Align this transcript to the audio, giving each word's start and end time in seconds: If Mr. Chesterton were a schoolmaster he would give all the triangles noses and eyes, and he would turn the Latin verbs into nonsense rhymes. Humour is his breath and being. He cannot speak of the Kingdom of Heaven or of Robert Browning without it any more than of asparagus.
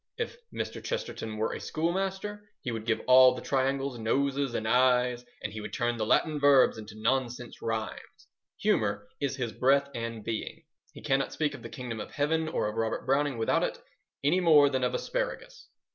If 0.17 0.35
Mr. 0.51 0.83
Chesterton 0.83 1.37
were 1.37 1.53
a 1.53 1.59
schoolmaster 1.59 2.49
he 2.63 2.71
would 2.71 2.87
give 2.87 3.01
all 3.05 3.35
the 3.35 3.41
triangles 3.43 3.99
noses 3.99 4.55
and 4.55 4.67
eyes, 4.67 5.23
and 5.43 5.53
he 5.53 5.61
would 5.61 5.73
turn 5.73 5.97
the 5.97 6.07
Latin 6.07 6.39
verbs 6.39 6.79
into 6.79 6.99
nonsense 6.99 7.61
rhymes. 7.61 8.25
Humour 8.61 9.07
is 9.19 9.35
his 9.35 9.51
breath 9.53 9.91
and 9.93 10.23
being. 10.23 10.65
He 10.91 11.03
cannot 11.03 11.33
speak 11.33 11.53
of 11.53 11.61
the 11.61 11.69
Kingdom 11.69 11.99
of 11.99 12.09
Heaven 12.09 12.47
or 12.47 12.67
of 12.67 12.77
Robert 12.77 13.05
Browning 13.05 13.37
without 13.37 13.61
it 13.61 13.77
any 14.23 14.39
more 14.39 14.71
than 14.71 14.83
of 14.83 14.95
asparagus. 14.95 15.67